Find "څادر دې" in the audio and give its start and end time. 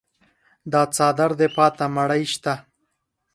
0.95-1.47